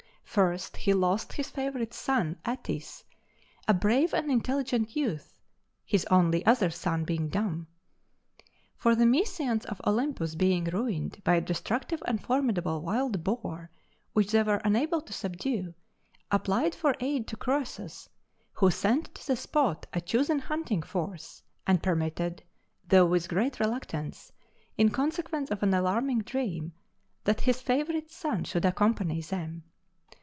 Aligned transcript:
First 0.23 0.77
he 0.77 0.93
lost 0.93 1.33
his 1.33 1.49
favorite 1.49 1.93
son 1.93 2.37
Atys, 2.45 3.03
a 3.67 3.73
brave 3.73 4.13
and 4.13 4.31
intelligent 4.31 4.95
youth 4.95 5.41
(his 5.83 6.05
only 6.05 6.45
other 6.45 6.69
son 6.69 7.03
being 7.03 7.27
dumb). 7.27 7.67
For 8.77 8.95
the 8.95 9.03
Mysians 9.05 9.65
of 9.65 9.81
Olympus 9.85 10.35
being 10.35 10.63
ruined 10.63 11.21
by 11.25 11.35
a 11.35 11.41
destructive 11.41 12.01
and 12.05 12.23
formidable 12.23 12.81
wild 12.81 13.25
boar, 13.25 13.71
which 14.13 14.31
they 14.31 14.41
were 14.41 14.61
unable 14.63 15.01
to 15.01 15.11
subdue, 15.11 15.73
applied 16.31 16.75
for 16.75 16.95
aid 17.01 17.27
to 17.27 17.35
Croesus, 17.35 18.07
who 18.53 18.71
sent 18.71 19.13
to 19.15 19.27
the 19.27 19.35
spot 19.35 19.85
a 19.91 19.99
chosen 19.99 20.39
hunting 20.39 20.81
force, 20.81 21.43
and 21.67 21.83
permitted 21.83 22.41
though 22.87 23.05
with 23.05 23.27
great 23.27 23.59
reluctance, 23.59 24.31
in 24.77 24.91
consequence 24.91 25.51
of 25.51 25.61
an 25.61 25.73
alarming 25.73 26.19
dream 26.19 26.71
that 27.25 27.41
his 27.41 27.61
favorite 27.61 28.09
son 28.09 28.45
should 28.45 28.63
accompany 28.63 29.21
them. 29.21 29.63